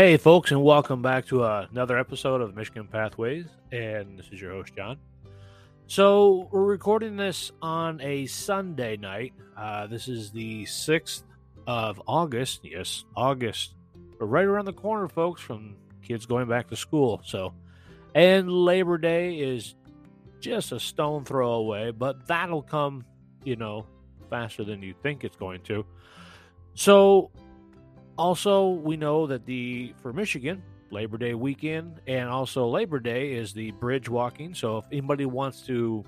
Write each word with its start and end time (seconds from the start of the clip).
Hey, 0.00 0.16
folks, 0.16 0.50
and 0.50 0.62
welcome 0.62 1.02
back 1.02 1.26
to 1.26 1.42
uh, 1.42 1.66
another 1.70 1.98
episode 1.98 2.40
of 2.40 2.56
Michigan 2.56 2.88
Pathways. 2.90 3.44
And 3.70 4.18
this 4.18 4.30
is 4.32 4.40
your 4.40 4.52
host, 4.52 4.74
John. 4.74 4.96
So, 5.88 6.48
we're 6.50 6.64
recording 6.64 7.18
this 7.18 7.52
on 7.60 8.00
a 8.00 8.24
Sunday 8.24 8.96
night. 8.96 9.34
Uh, 9.54 9.88
this 9.88 10.08
is 10.08 10.30
the 10.30 10.64
6th 10.64 11.24
of 11.66 12.00
August. 12.06 12.60
Yes, 12.62 13.04
August. 13.14 13.74
We're 14.18 14.26
right 14.26 14.46
around 14.46 14.64
the 14.64 14.72
corner, 14.72 15.06
folks, 15.06 15.42
from 15.42 15.76
kids 16.02 16.24
going 16.24 16.48
back 16.48 16.68
to 16.68 16.76
school. 16.76 17.20
So, 17.26 17.52
and 18.14 18.50
Labor 18.50 18.96
Day 18.96 19.34
is 19.34 19.74
just 20.40 20.72
a 20.72 20.80
stone 20.80 21.26
throw 21.26 21.52
away, 21.52 21.90
but 21.90 22.26
that'll 22.26 22.62
come, 22.62 23.04
you 23.44 23.56
know, 23.56 23.84
faster 24.30 24.64
than 24.64 24.82
you 24.82 24.94
think 25.02 25.24
it's 25.24 25.36
going 25.36 25.60
to. 25.64 25.84
So, 26.72 27.32
also, 28.20 28.68
we 28.68 28.98
know 28.98 29.26
that 29.26 29.46
the 29.46 29.94
for 30.02 30.12
Michigan, 30.12 30.62
Labor 30.90 31.16
Day 31.16 31.32
weekend 31.32 32.02
and 32.06 32.28
also 32.28 32.68
Labor 32.68 33.00
Day 33.00 33.32
is 33.32 33.54
the 33.54 33.70
bridge 33.72 34.10
walking. 34.10 34.54
So 34.54 34.76
if 34.76 34.84
anybody 34.92 35.24
wants 35.24 35.62
to 35.62 36.04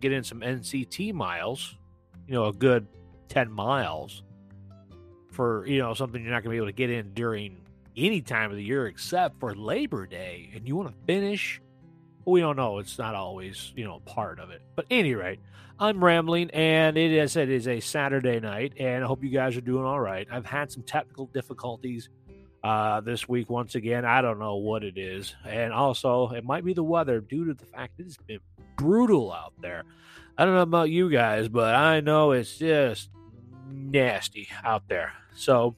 get 0.00 0.10
in 0.10 0.24
some 0.24 0.40
NCT 0.40 1.14
miles, 1.14 1.76
you 2.26 2.34
know, 2.34 2.46
a 2.46 2.52
good 2.52 2.88
10 3.28 3.52
miles 3.52 4.24
for, 5.30 5.64
you 5.68 5.78
know, 5.78 5.94
something 5.94 6.24
you're 6.24 6.32
not 6.32 6.42
going 6.42 6.50
to 6.50 6.50
be 6.50 6.56
able 6.56 6.66
to 6.66 6.72
get 6.72 6.90
in 6.90 7.14
during 7.14 7.58
any 7.96 8.20
time 8.20 8.50
of 8.50 8.56
the 8.56 8.64
year 8.64 8.88
except 8.88 9.38
for 9.38 9.54
Labor 9.54 10.06
Day 10.08 10.50
and 10.56 10.66
you 10.66 10.74
want 10.74 10.88
to 10.88 10.94
finish, 11.06 11.60
we 12.26 12.40
don't 12.40 12.56
know. 12.56 12.78
It's 12.78 12.98
not 12.98 13.14
always, 13.14 13.72
you 13.76 13.84
know, 13.84 14.00
part 14.00 14.38
of 14.38 14.50
it. 14.50 14.62
But 14.76 14.86
any 14.90 15.14
rate, 15.14 15.40
I'm 15.78 16.02
rambling, 16.02 16.50
and 16.50 16.96
it 16.96 17.10
is 17.10 17.36
it 17.36 17.50
is 17.50 17.66
a 17.66 17.80
Saturday 17.80 18.38
night, 18.40 18.74
and 18.78 19.02
I 19.02 19.06
hope 19.06 19.24
you 19.24 19.30
guys 19.30 19.56
are 19.56 19.60
doing 19.60 19.84
all 19.84 20.00
right. 20.00 20.26
I've 20.30 20.46
had 20.46 20.70
some 20.70 20.84
technical 20.84 21.26
difficulties 21.26 22.08
uh, 22.62 23.00
this 23.00 23.28
week 23.28 23.50
once 23.50 23.74
again. 23.74 24.04
I 24.04 24.22
don't 24.22 24.38
know 24.38 24.56
what 24.56 24.84
it 24.84 24.96
is, 24.96 25.34
and 25.44 25.72
also 25.72 26.30
it 26.30 26.44
might 26.44 26.64
be 26.64 26.74
the 26.74 26.84
weather 26.84 27.20
due 27.20 27.46
to 27.46 27.54
the 27.54 27.66
fact 27.66 27.94
it's 27.98 28.16
been 28.16 28.40
brutal 28.76 29.32
out 29.32 29.52
there. 29.60 29.82
I 30.38 30.44
don't 30.44 30.54
know 30.54 30.62
about 30.62 30.90
you 30.90 31.10
guys, 31.10 31.48
but 31.48 31.74
I 31.74 32.00
know 32.00 32.32
it's 32.32 32.56
just 32.56 33.10
nasty 33.68 34.48
out 34.62 34.88
there. 34.88 35.12
So, 35.34 35.74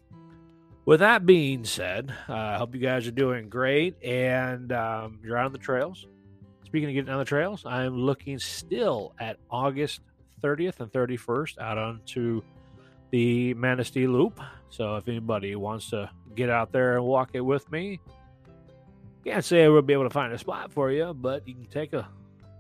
with 0.84 1.00
that 1.00 1.25
being 1.25 1.64
said, 1.64 2.14
uh, 2.28 2.34
I 2.34 2.56
hope 2.58 2.75
you 2.75 2.81
guys 2.81 3.06
are 3.06 3.12
doing 3.12 3.48
great, 3.48 4.03
and 4.03 4.72
um, 4.72 5.20
you're 5.25 5.38
out 5.38 5.47
on 5.47 5.53
the 5.53 5.58
trails 5.58 6.06
Speaking 6.67 6.89
of 6.89 6.95
getting 6.95 7.11
on 7.11 7.19
the 7.19 7.25
trails, 7.25 7.64
I'm 7.64 7.97
looking 7.97 8.41
still 8.41 9.14
at 9.20 9.39
August 9.50 10.00
30th 10.42 10.81
and 10.81 10.91
31st 10.91 11.59
out 11.59 11.78
onto 11.78 12.42
the 13.11 13.55
Manistee 13.55 14.09
Loop. 14.09 14.41
So 14.69 14.97
if 14.97 15.06
anybody 15.06 15.55
wants 15.55 15.91
to 15.91 16.11
get 16.34 16.50
out 16.50 16.72
there 16.72 16.97
and 16.97 17.05
walk 17.05 17.31
it 17.34 17.41
with 17.41 17.70
me, 17.70 18.00
can't 19.25 19.44
say 19.44 19.64
I 19.64 19.69
will 19.69 19.83
be 19.83 19.92
able 19.92 20.05
to 20.05 20.11
find 20.11 20.33
a 20.33 20.39
spot 20.39 20.72
for 20.72 20.91
you, 20.91 21.14
but 21.14 21.47
you 21.47 21.55
can 21.55 21.67
take 21.67 21.92
a 21.92 22.09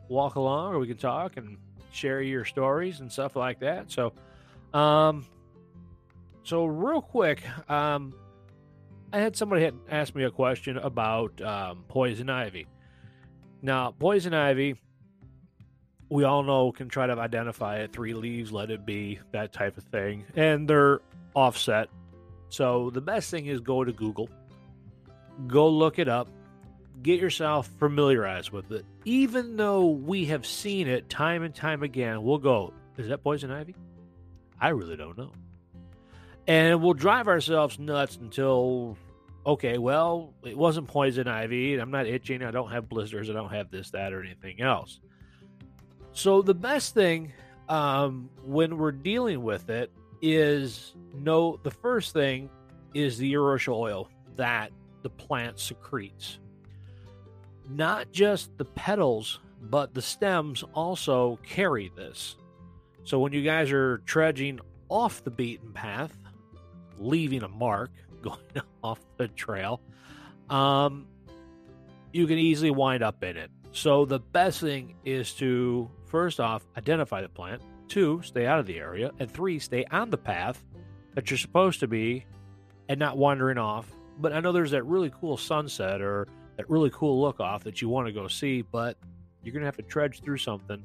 walk 0.08 0.36
along 0.36 0.74
or 0.74 0.78
we 0.78 0.86
can 0.86 0.96
talk 0.96 1.36
and 1.36 1.58
share 1.90 2.22
your 2.22 2.44
stories 2.44 3.00
and 3.00 3.10
stuff 3.10 3.34
like 3.34 3.58
that. 3.60 3.90
So, 3.90 4.12
um, 4.72 5.26
so 6.44 6.64
real 6.64 7.02
quick, 7.02 7.42
um, 7.68 8.14
I 9.12 9.18
had 9.18 9.36
somebody 9.36 9.64
had 9.64 9.74
asked 9.90 10.14
me 10.14 10.22
a 10.24 10.30
question 10.30 10.76
about 10.76 11.40
um, 11.40 11.84
poison 11.88 12.30
ivy. 12.30 12.66
Now, 13.62 13.92
poison 13.92 14.34
ivy, 14.34 14.76
we 16.08 16.24
all 16.24 16.42
know 16.42 16.72
can 16.72 16.88
try 16.88 17.06
to 17.06 17.14
identify 17.14 17.78
it. 17.78 17.92
Three 17.92 18.14
leaves, 18.14 18.52
let 18.52 18.70
it 18.70 18.86
be, 18.86 19.18
that 19.32 19.52
type 19.52 19.76
of 19.76 19.84
thing. 19.84 20.24
And 20.36 20.68
they're 20.68 21.00
offset. 21.34 21.88
So 22.48 22.90
the 22.90 23.00
best 23.00 23.30
thing 23.30 23.46
is 23.46 23.60
go 23.60 23.82
to 23.82 23.92
Google, 23.92 24.28
go 25.46 25.68
look 25.68 25.98
it 25.98 26.08
up, 26.08 26.28
get 27.02 27.20
yourself 27.20 27.68
familiarized 27.78 28.50
with 28.50 28.70
it. 28.70 28.84
Even 29.04 29.56
though 29.56 29.86
we 29.86 30.26
have 30.26 30.46
seen 30.46 30.86
it 30.86 31.08
time 31.08 31.42
and 31.42 31.54
time 31.54 31.82
again, 31.82 32.22
we'll 32.22 32.38
go, 32.38 32.72
is 32.96 33.08
that 33.08 33.22
poison 33.22 33.50
ivy? 33.50 33.74
I 34.60 34.68
really 34.68 34.96
don't 34.96 35.18
know. 35.18 35.32
And 36.46 36.80
we'll 36.80 36.94
drive 36.94 37.26
ourselves 37.26 37.78
nuts 37.78 38.16
until 38.16 38.96
okay, 39.46 39.78
well, 39.78 40.34
it 40.44 40.58
wasn't 40.58 40.88
poison 40.88 41.28
ivy. 41.28 41.78
I'm 41.78 41.90
not 41.90 42.06
itching. 42.06 42.42
I 42.42 42.50
don't 42.50 42.70
have 42.72 42.88
blisters. 42.88 43.30
I 43.30 43.32
don't 43.32 43.52
have 43.52 43.70
this, 43.70 43.90
that, 43.90 44.12
or 44.12 44.22
anything 44.22 44.60
else. 44.60 45.00
So 46.12 46.42
the 46.42 46.54
best 46.54 46.94
thing 46.94 47.32
um, 47.68 48.28
when 48.44 48.76
we're 48.76 48.92
dealing 48.92 49.42
with 49.42 49.70
it 49.70 49.90
is 50.20 50.94
no. 51.14 51.60
The 51.62 51.70
first 51.70 52.12
thing 52.12 52.50
is 52.94 53.18
the 53.18 53.32
urushiol 53.34 53.76
oil 53.76 54.10
that 54.36 54.72
the 55.02 55.10
plant 55.10 55.60
secretes. 55.60 56.38
Not 57.68 58.12
just 58.12 58.56
the 58.58 58.64
petals, 58.64 59.40
but 59.60 59.94
the 59.94 60.02
stems 60.02 60.64
also 60.74 61.38
carry 61.42 61.92
this. 61.96 62.36
So 63.04 63.18
when 63.18 63.32
you 63.32 63.42
guys 63.42 63.70
are 63.70 63.98
trudging 63.98 64.60
off 64.88 65.22
the 65.22 65.30
beaten 65.30 65.72
path, 65.72 66.16
leaving 66.98 67.42
a 67.42 67.48
mark, 67.48 67.90
going 68.30 68.64
off 68.82 69.00
the 69.16 69.28
trail, 69.28 69.80
um, 70.50 71.06
you 72.12 72.26
can 72.26 72.38
easily 72.38 72.70
wind 72.70 73.02
up 73.02 73.22
in 73.22 73.36
it. 73.36 73.50
So 73.72 74.04
the 74.04 74.20
best 74.20 74.60
thing 74.60 74.94
is 75.04 75.32
to 75.34 75.90
first 76.06 76.40
off 76.40 76.66
identify 76.76 77.20
the 77.20 77.28
plant, 77.28 77.62
two, 77.88 78.22
stay 78.22 78.46
out 78.46 78.58
of 78.58 78.66
the 78.66 78.78
area, 78.78 79.10
and 79.18 79.30
three, 79.30 79.58
stay 79.58 79.84
on 79.90 80.10
the 80.10 80.18
path 80.18 80.64
that 81.14 81.30
you're 81.30 81.38
supposed 81.38 81.80
to 81.80 81.88
be 81.88 82.24
and 82.88 82.98
not 82.98 83.18
wandering 83.18 83.58
off. 83.58 83.90
But 84.18 84.32
I 84.32 84.40
know 84.40 84.52
there's 84.52 84.70
that 84.70 84.84
really 84.84 85.10
cool 85.20 85.36
sunset 85.36 86.00
or 86.00 86.26
that 86.56 86.70
really 86.70 86.90
cool 86.90 87.20
look 87.20 87.40
off 87.40 87.64
that 87.64 87.82
you 87.82 87.88
want 87.88 88.06
to 88.06 88.12
go 88.12 88.28
see, 88.28 88.62
but 88.62 88.96
you're 89.42 89.52
going 89.52 89.60
to 89.60 89.66
have 89.66 89.76
to 89.76 89.82
trudge 89.82 90.20
through 90.20 90.38
something 90.38 90.82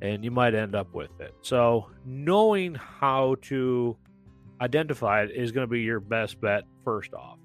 and 0.00 0.24
you 0.24 0.30
might 0.30 0.54
end 0.54 0.74
up 0.74 0.92
with 0.94 1.20
it. 1.20 1.34
So, 1.42 1.90
knowing 2.04 2.74
how 2.74 3.36
to 3.42 3.96
identified 4.60 5.30
is 5.30 5.52
going 5.52 5.66
to 5.66 5.70
be 5.70 5.80
your 5.80 6.00
best 6.00 6.40
bet 6.40 6.64
first 6.84 7.14
off. 7.14 7.38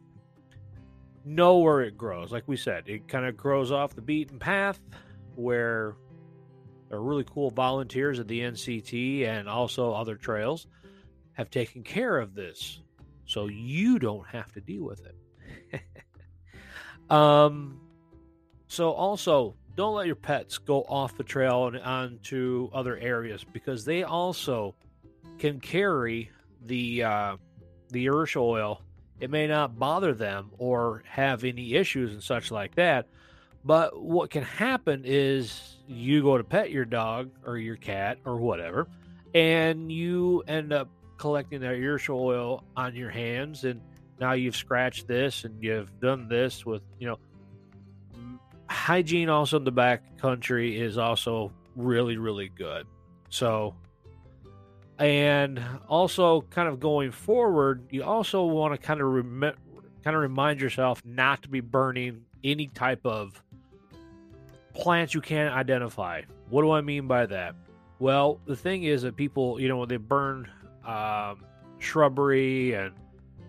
Know 1.25 1.59
where 1.59 1.81
it 1.81 1.97
grows. 1.97 2.31
Like 2.31 2.47
we 2.47 2.57
said, 2.57 2.83
it 2.87 3.07
kind 3.07 3.25
of 3.25 3.37
grows 3.37 3.71
off 3.71 3.95
the 3.95 4.01
beaten 4.01 4.39
path 4.39 4.79
where 5.35 5.95
there 6.89 6.97
are 6.97 7.03
really 7.03 7.23
cool 7.23 7.49
volunteers 7.49 8.19
at 8.19 8.27
the 8.27 8.41
NCT 8.41 9.25
and 9.25 9.47
also 9.47 9.93
other 9.93 10.15
trails 10.15 10.67
have 11.33 11.49
taken 11.49 11.83
care 11.83 12.19
of 12.19 12.35
this 12.35 12.81
so 13.25 13.47
you 13.47 13.99
don't 13.99 14.27
have 14.27 14.51
to 14.53 14.61
deal 14.61 14.83
with 14.83 15.01
it. 15.05 15.81
um 17.09 17.79
so 18.67 18.91
also 18.91 19.55
don't 19.75 19.95
let 19.95 20.05
your 20.05 20.15
pets 20.15 20.57
go 20.57 20.81
off 20.83 21.17
the 21.17 21.23
trail 21.23 21.67
and 21.67 21.77
onto 21.79 22.69
other 22.73 22.97
areas 22.97 23.43
because 23.43 23.85
they 23.85 24.03
also 24.03 24.75
can 25.39 25.59
carry 25.59 26.29
the 26.65 27.03
uh, 27.03 27.37
the 27.89 28.05
urushiol 28.05 28.41
oil, 28.41 28.81
it 29.19 29.29
may 29.29 29.47
not 29.47 29.77
bother 29.77 30.13
them 30.13 30.51
or 30.57 31.03
have 31.07 31.43
any 31.43 31.75
issues 31.75 32.11
and 32.11 32.23
such 32.23 32.51
like 32.51 32.75
that. 32.75 33.07
But 33.65 34.01
what 34.01 34.29
can 34.29 34.43
happen 34.43 35.03
is 35.05 35.77
you 35.87 36.21
go 36.21 36.37
to 36.37 36.43
pet 36.43 36.71
your 36.71 36.85
dog 36.85 37.31
or 37.45 37.57
your 37.57 37.77
cat 37.77 38.17
or 38.25 38.37
whatever, 38.37 38.89
and 39.33 39.91
you 39.91 40.43
end 40.47 40.73
up 40.73 40.89
collecting 41.17 41.61
that 41.61 41.75
urushiol 41.75 42.19
oil 42.19 42.63
on 42.75 42.95
your 42.95 43.09
hands, 43.09 43.63
and 43.63 43.81
now 44.19 44.33
you've 44.33 44.55
scratched 44.55 45.07
this 45.07 45.45
and 45.45 45.63
you've 45.63 45.99
done 45.99 46.27
this 46.27 46.65
with 46.65 46.81
you 46.99 47.07
know 47.07 47.19
hygiene. 48.69 49.29
Also 49.29 49.57
in 49.57 49.63
the 49.63 49.71
back 49.71 50.17
country 50.17 50.79
is 50.79 50.97
also 50.97 51.53
really 51.75 52.17
really 52.17 52.49
good. 52.49 52.85
So 53.29 53.75
and 55.03 55.61
also 55.89 56.41
kind 56.49 56.69
of 56.69 56.79
going 56.79 57.11
forward 57.11 57.83
you 57.89 58.01
also 58.01 58.45
want 58.45 58.73
to 58.73 58.77
kind 58.77 59.01
of 59.01 59.07
rem- 59.07 59.53
kind 60.01 60.15
of 60.15 60.21
remind 60.21 60.61
yourself 60.61 61.01
not 61.03 61.43
to 61.43 61.49
be 61.49 61.59
burning 61.59 62.23
any 62.41 62.67
type 62.67 63.05
of 63.05 63.43
plants 64.73 65.13
you 65.13 65.21
can't 65.21 65.53
identify. 65.53 66.21
What 66.49 66.61
do 66.61 66.71
i 66.71 66.79
mean 66.79 67.05
by 67.05 67.25
that? 67.25 67.53
Well 67.99 68.39
the 68.45 68.55
thing 68.55 68.83
is 68.83 69.01
that 69.01 69.17
people 69.17 69.59
you 69.59 69.67
know 69.67 69.85
they 69.85 69.97
burn 69.97 70.49
um, 70.85 71.43
shrubbery 71.79 72.73
and 72.73 72.93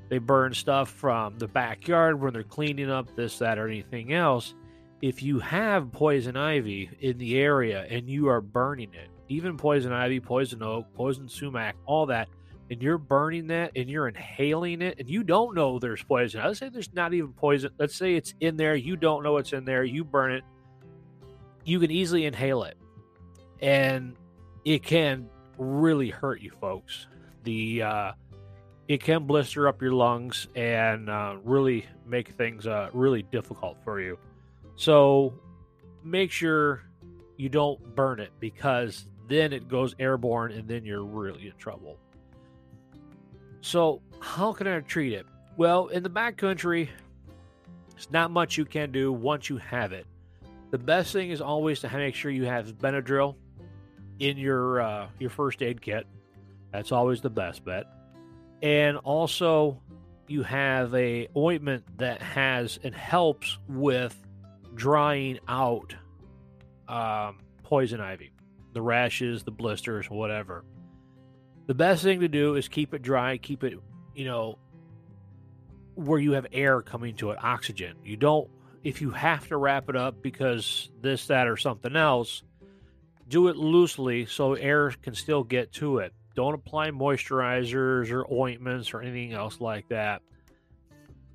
they 0.08 0.18
burn 0.18 0.54
stuff 0.54 0.90
from 0.90 1.38
the 1.38 1.46
backyard 1.46 2.20
when 2.20 2.32
they're 2.32 2.42
cleaning 2.42 2.90
up 2.90 3.14
this 3.14 3.38
that 3.38 3.58
or 3.58 3.68
anything 3.68 4.12
else. 4.12 4.54
If 5.02 5.22
you 5.22 5.38
have 5.38 5.92
poison 5.92 6.36
ivy 6.36 6.90
in 6.98 7.18
the 7.18 7.38
area 7.38 7.86
and 7.88 8.08
you 8.08 8.26
are 8.26 8.40
burning 8.40 8.92
it 8.92 9.08
even 9.28 9.56
poison 9.56 9.92
ivy, 9.92 10.20
poison 10.20 10.62
oak, 10.62 10.86
poison 10.94 11.28
sumac, 11.28 11.76
all 11.86 12.06
that, 12.06 12.28
and 12.70 12.82
you're 12.82 12.98
burning 12.98 13.46
that 13.48 13.72
and 13.76 13.88
you're 13.88 14.08
inhaling 14.08 14.82
it 14.82 14.98
and 14.98 15.08
you 15.08 15.22
don't 15.22 15.54
know 15.54 15.78
there's 15.78 16.02
poison. 16.02 16.42
Let's 16.42 16.58
say 16.58 16.68
there's 16.68 16.92
not 16.92 17.12
even 17.14 17.32
poison. 17.32 17.70
Let's 17.78 17.94
say 17.94 18.14
it's 18.14 18.34
in 18.40 18.56
there. 18.56 18.74
You 18.74 18.96
don't 18.96 19.22
know 19.22 19.36
it's 19.36 19.52
in 19.52 19.64
there. 19.64 19.84
You 19.84 20.04
burn 20.04 20.32
it. 20.32 20.44
You 21.64 21.78
can 21.80 21.90
easily 21.90 22.24
inhale 22.24 22.64
it. 22.64 22.76
And 23.60 24.16
it 24.64 24.82
can 24.82 25.28
really 25.58 26.10
hurt 26.10 26.40
you, 26.40 26.52
folks. 26.60 27.06
The 27.44 27.82
uh, 27.82 28.12
it 28.88 29.02
can 29.02 29.26
blister 29.26 29.68
up 29.68 29.80
your 29.80 29.92
lungs 29.92 30.48
and 30.54 31.08
uh, 31.08 31.36
really 31.42 31.86
make 32.06 32.30
things 32.32 32.66
uh, 32.66 32.90
really 32.92 33.22
difficult 33.22 33.78
for 33.84 34.00
you. 34.00 34.18
So 34.76 35.34
make 36.02 36.30
sure 36.30 36.82
you 37.36 37.48
don't 37.48 37.94
burn 37.94 38.20
it 38.20 38.30
because 38.40 39.06
then 39.28 39.52
it 39.52 39.68
goes 39.68 39.94
airborne 39.98 40.52
and 40.52 40.68
then 40.68 40.84
you're 40.84 41.04
really 41.04 41.46
in 41.46 41.56
trouble. 41.56 41.98
So, 43.60 44.02
how 44.20 44.52
can 44.52 44.66
I 44.66 44.80
treat 44.80 45.12
it? 45.12 45.26
Well, 45.56 45.88
in 45.88 46.02
the 46.02 46.10
backcountry, 46.10 46.88
it's 47.96 48.10
not 48.10 48.30
much 48.30 48.58
you 48.58 48.64
can 48.64 48.92
do 48.92 49.12
once 49.12 49.48
you 49.48 49.56
have 49.56 49.92
it. 49.92 50.06
The 50.70 50.78
best 50.78 51.12
thing 51.12 51.30
is 51.30 51.40
always 51.40 51.80
to 51.80 51.88
make 51.88 52.14
sure 52.14 52.30
you 52.30 52.44
have 52.44 52.66
Benadryl 52.78 53.36
in 54.18 54.36
your 54.36 54.80
uh, 54.80 55.08
your 55.18 55.30
first 55.30 55.62
aid 55.62 55.80
kit. 55.80 56.06
That's 56.72 56.92
always 56.92 57.20
the 57.20 57.30
best 57.30 57.64
bet. 57.64 57.86
And 58.62 58.96
also, 58.98 59.80
you 60.26 60.42
have 60.42 60.94
a 60.94 61.28
ointment 61.36 61.84
that 61.98 62.20
has 62.20 62.78
and 62.82 62.94
helps 62.94 63.58
with 63.68 64.16
drying 64.74 65.38
out 65.46 65.94
um, 66.88 67.38
poison 67.62 68.00
ivy, 68.00 68.32
the 68.74 68.82
rashes, 68.82 69.42
the 69.42 69.50
blisters, 69.50 70.10
whatever. 70.10 70.64
The 71.66 71.74
best 71.74 72.02
thing 72.02 72.20
to 72.20 72.28
do 72.28 72.56
is 72.56 72.68
keep 72.68 72.92
it 72.92 73.02
dry, 73.02 73.38
keep 73.38 73.64
it, 73.64 73.78
you 74.14 74.26
know, 74.26 74.58
where 75.94 76.18
you 76.18 76.32
have 76.32 76.46
air 76.52 76.82
coming 76.82 77.16
to 77.16 77.30
it, 77.30 77.38
oxygen. 77.42 77.96
You 78.04 78.16
don't, 78.16 78.50
if 78.82 79.00
you 79.00 79.10
have 79.12 79.48
to 79.48 79.56
wrap 79.56 79.88
it 79.88 79.96
up 79.96 80.20
because 80.22 80.90
this, 81.00 81.28
that, 81.28 81.48
or 81.48 81.56
something 81.56 81.96
else, 81.96 82.42
do 83.28 83.48
it 83.48 83.56
loosely 83.56 84.26
so 84.26 84.54
air 84.54 84.90
can 84.90 85.14
still 85.14 85.44
get 85.44 85.72
to 85.74 85.98
it. 85.98 86.12
Don't 86.34 86.54
apply 86.54 86.90
moisturizers 86.90 88.10
or 88.10 88.30
ointments 88.30 88.92
or 88.92 89.00
anything 89.00 89.32
else 89.32 89.60
like 89.60 89.88
that. 89.88 90.20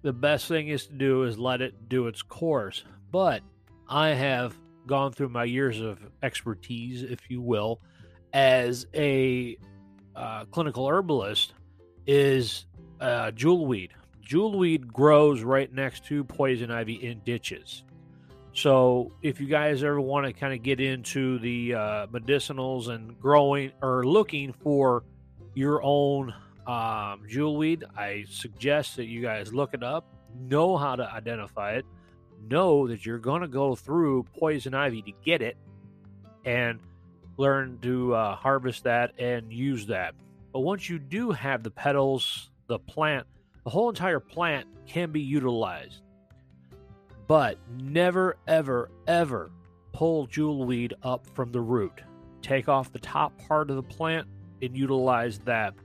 The 0.01 0.13
best 0.13 0.47
thing 0.47 0.67
is 0.67 0.87
to 0.87 0.93
do 0.93 1.23
is 1.23 1.39
let 1.39 1.61
it 1.61 1.89
do 1.89 2.07
its 2.07 2.21
course. 2.21 2.83
But 3.11 3.41
I 3.87 4.09
have 4.09 4.55
gone 4.89 5.13
through 5.13 5.29
my 5.29 5.43
years 5.43 5.79
of 5.79 5.99
expertise, 6.23 7.03
if 7.03 7.29
you 7.29 7.39
will, 7.39 7.79
as 8.33 8.87
a 8.95 9.57
uh, 10.15 10.45
clinical 10.45 10.89
herbalist, 10.89 11.53
is 12.07 12.65
uh, 12.99 13.31
jewelweed. 13.31 13.91
Jewelweed 14.25 14.91
grows 14.91 15.43
right 15.43 15.71
next 15.71 16.05
to 16.05 16.23
poison 16.23 16.71
ivy 16.71 16.95
in 16.95 17.21
ditches. 17.23 17.83
So, 18.53 19.13
if 19.21 19.39
you 19.39 19.47
guys 19.47 19.83
ever 19.83 20.01
want 20.01 20.25
to 20.25 20.33
kind 20.33 20.53
of 20.53 20.63
get 20.63 20.79
into 20.81 21.37
the 21.37 21.75
uh, 21.75 22.07
medicinals 22.07 22.89
and 22.89 23.17
growing 23.19 23.71
or 23.81 24.03
looking 24.03 24.51
for 24.51 25.03
your 25.53 25.81
own 25.83 26.33
um, 26.65 27.21
jewelweed, 27.29 27.83
I 27.95 28.25
suggest 28.27 28.95
that 28.97 29.05
you 29.05 29.21
guys 29.21 29.53
look 29.53 29.75
it 29.75 29.83
up, 29.83 30.05
know 30.35 30.77
how 30.77 30.95
to 30.95 31.09
identify 31.11 31.73
it, 31.73 31.85
know 32.47 32.87
that 32.87 33.05
you're 33.05 33.17
going 33.17 33.41
to 33.41 33.47
go 33.47 33.75
through 33.75 34.23
poison 34.37 34.73
ivy 34.73 35.01
to 35.01 35.11
get 35.23 35.41
it, 35.41 35.57
and 36.45 36.79
learn 37.37 37.79
to 37.81 38.13
uh, 38.13 38.35
harvest 38.35 38.83
that 38.83 39.13
and 39.19 39.51
use 39.51 39.87
that. 39.87 40.13
But 40.51 40.61
once 40.61 40.89
you 40.89 40.99
do 40.99 41.31
have 41.31 41.63
the 41.63 41.71
petals, 41.71 42.49
the 42.67 42.79
plant, 42.79 43.27
the 43.63 43.69
whole 43.69 43.89
entire 43.89 44.19
plant 44.19 44.67
can 44.87 45.11
be 45.11 45.21
utilized. 45.21 46.01
But 47.27 47.57
never, 47.79 48.37
ever, 48.47 48.89
ever 49.07 49.51
pull 49.93 50.27
jewelweed 50.27 50.93
up 51.03 51.27
from 51.35 51.51
the 51.51 51.61
root. 51.61 52.01
Take 52.41 52.67
off 52.67 52.91
the 52.91 52.99
top 52.99 53.37
part 53.47 53.69
of 53.69 53.75
the 53.75 53.83
plant 53.83 54.27
and 54.61 54.75
utilize 54.75 55.39
that. 55.39 55.75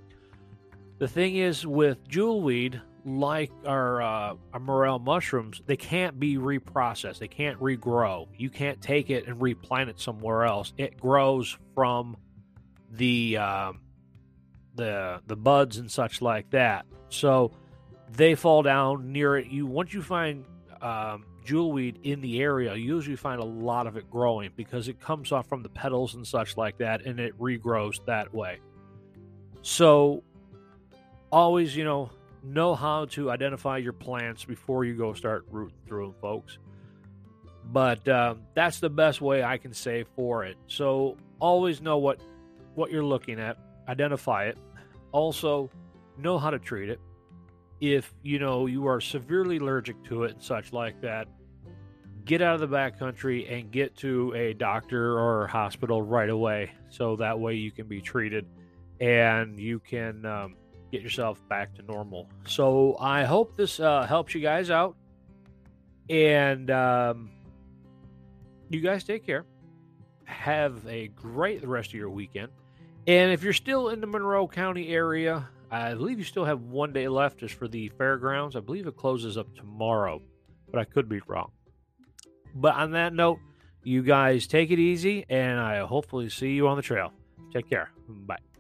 The 0.99 1.09
thing 1.09 1.37
is 1.37 1.67
with 1.67 2.09
jewelweed, 2.09 2.81
like 3.05 3.53
our 3.67 4.01
uh, 4.01 4.35
our 4.53 4.61
morel 4.61 4.99
mushrooms, 4.99 5.63
they 5.67 5.77
can't 5.77 6.19
be 6.19 6.37
reprocessed. 6.37 7.19
They 7.19 7.29
can't 7.29 7.61
regrow. 7.61 8.29
You 8.37 8.51
can't 8.51 8.81
take 8.81 9.11
it 9.11 9.27
and 9.27 9.41
replant 9.41 9.91
it 9.91 10.01
somewhere 10.01 10.45
else. 10.45 10.73
It 10.79 10.99
grows 10.99 11.57
from 11.75 12.17
the 12.91 13.37
um, 13.37 13.81
the 14.75 15.21
the 15.27 15.37
buds 15.37 15.79
and 15.79 15.91
such 15.91 16.23
like 16.23 16.51
that. 16.51 16.87
So 17.09 17.53
they 18.11 18.35
fall 18.35 18.63
down 18.63 19.13
near 19.13 19.37
it. 19.37 19.47
You 19.47 19.67
once 19.67 19.93
you 19.93 20.03
find 20.03 20.45
um, 20.81 21.25
jewelweed 21.45 21.97
in 22.05 22.21
the 22.21 22.41
area, 22.41 22.75
you 22.75 22.97
usually 22.97 23.17
find 23.17 23.41
a 23.41 23.45
lot 23.45 23.87
of 23.87 23.97
it 23.97 24.11
growing 24.11 24.51
because 24.57 24.89
it 24.89 25.01
comes 25.01 25.31
off 25.31 25.47
from 25.49 25.63
the 25.63 25.69
petals 25.69 26.15
and 26.15 26.27
such 26.27 26.57
like 26.57 26.79
that, 26.79 27.05
and 27.05 27.21
it 27.21 27.39
regrows 27.39 28.05
that 28.07 28.33
way. 28.33 28.61
So 29.63 30.23
always, 31.31 31.77
you 31.77 31.85
know, 31.85 32.11
know 32.45 32.75
how 32.75 33.07
to 33.07 33.31
identify 33.31 33.79
your 33.79 33.93
plants 33.93 34.45
before 34.45 34.85
you 34.85 34.95
go 34.95 35.13
start 35.15 35.47
rooting 35.51 35.79
through 35.87 36.09
them, 36.09 36.15
folks. 36.21 36.59
But 37.73 38.07
um, 38.09 38.43
that's 38.55 38.81
the 38.81 38.91
best 38.91 39.21
way 39.21 39.43
I 39.43 39.57
can 39.57 39.73
say 39.73 40.05
for 40.15 40.45
it. 40.45 40.57
So 40.67 41.17
always 41.41 41.81
know 41.81 41.99
what 41.99 42.21
what 42.75 42.91
you're 42.91 43.05
looking 43.05 43.41
at, 43.41 43.57
identify 43.89 44.47
it. 44.47 44.59
Also, 45.13 45.71
know 46.19 46.39
how 46.39 46.51
to 46.51 46.59
treat 46.59 46.89
it. 46.89 47.01
If 47.81 48.13
you 48.23 48.39
know 48.39 48.67
you 48.67 48.87
are 48.87 49.01
severely 49.01 49.57
allergic 49.57 50.03
to 50.05 50.25
it 50.25 50.33
and 50.33 50.43
such 50.43 50.73
like 50.73 51.01
that, 51.01 51.29
get 52.25 52.43
out 52.43 52.55
of 52.55 52.61
the 52.61 52.77
backcountry 52.77 53.51
and 53.51 53.71
get 53.71 53.97
to 53.99 54.33
a 54.35 54.55
doctor 54.55 55.19
or 55.19 55.47
hospital 55.47 56.03
right 56.03 56.29
away. 56.29 56.73
So 56.91 57.17
that 57.17 57.39
way 57.39 57.55
you 57.55 57.71
can 57.71 57.87
be 57.87 58.01
treated 58.01 58.47
and 59.01 59.59
you 59.59 59.81
can 59.81 60.25
um, 60.25 60.57
get 60.91 61.03
yourself 61.03 61.41
back 61.49 61.75
to 61.77 61.83
normal. 61.83 62.29
So 62.47 62.97
I 62.99 63.25
hope 63.25 63.57
this 63.57 63.81
uh, 63.81 64.07
helps 64.07 64.35
you 64.35 64.41
guys 64.41 64.71
out. 64.71 64.97
And 66.09 66.71
um, 66.71 67.31
you 68.71 68.81
guys 68.81 69.05
take 69.05 69.25
care. 69.25 69.45
Have 70.25 70.87
a 70.87 71.09
great 71.09 71.67
rest 71.67 71.91
of 71.91 71.95
your 71.95 72.11
weekend. 72.11 72.49
And 73.07 73.33
if 73.33 73.43
you're 73.43 73.53
still 73.53 73.89
in 73.89 74.01
the 74.01 74.07
Monroe 74.07 74.49
County 74.49 74.89
area, 74.89 75.49
I 75.71 75.95
believe 75.95 76.19
you 76.19 76.25
still 76.25 76.45
have 76.45 76.63
one 76.63 76.93
day 76.93 77.09
left 77.09 77.39
just 77.39 77.55
for 77.55 77.69
the 77.69 77.89
fairgrounds. 77.99 78.57
I 78.57 78.61
believe 78.61 78.87
it 78.87 78.97
closes 78.97 79.37
up 79.37 79.55
tomorrow, 79.57 80.23
but 80.71 80.81
I 80.81 80.85
could 80.85 81.09
be 81.09 81.21
wrong. 81.27 81.51
But 82.55 82.75
on 82.77 82.93
that 82.93 83.13
note, 83.13 83.41
you 83.83 84.03
guys 84.03 84.47
take 84.47 84.71
it 84.71 84.79
easy, 84.79 85.27
and 85.29 85.59
I 85.59 85.81
hopefully 85.81 86.31
see 86.31 86.53
you 86.53 86.69
on 86.69 86.77
the 86.77 86.83
trail. 86.83 87.13
Take 87.53 87.69
care. 87.69 87.91
Bye. 88.09 88.54